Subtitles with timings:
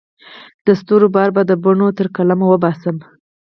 [0.65, 3.05] د ستورو بار به د بڼو تر قلم وباسمه